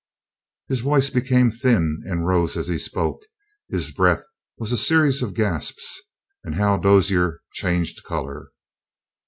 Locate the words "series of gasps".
4.77-6.01